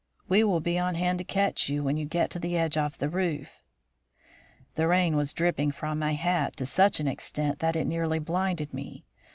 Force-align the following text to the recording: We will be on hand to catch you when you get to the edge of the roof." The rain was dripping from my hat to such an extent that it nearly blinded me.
We 0.27 0.43
will 0.43 0.61
be 0.61 0.79
on 0.79 0.95
hand 0.95 1.19
to 1.19 1.23
catch 1.23 1.69
you 1.69 1.83
when 1.83 1.95
you 1.95 2.05
get 2.05 2.31
to 2.31 2.39
the 2.39 2.57
edge 2.57 2.75
of 2.75 2.97
the 2.97 3.07
roof." 3.07 3.61
The 4.73 4.87
rain 4.87 5.15
was 5.15 5.31
dripping 5.31 5.69
from 5.73 5.99
my 5.99 6.13
hat 6.13 6.57
to 6.57 6.65
such 6.65 6.99
an 6.99 7.07
extent 7.07 7.59
that 7.59 7.75
it 7.75 7.85
nearly 7.85 8.17
blinded 8.17 8.73
me. 8.73 9.05